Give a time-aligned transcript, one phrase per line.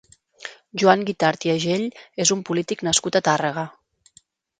[0.83, 1.85] Joan Guitart i Agell
[2.25, 3.67] és un polític nascut a Tàrrega.